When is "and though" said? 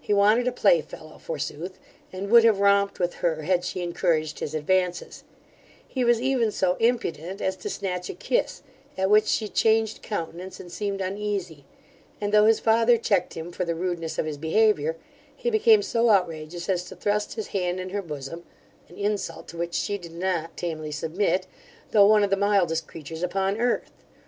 12.20-12.46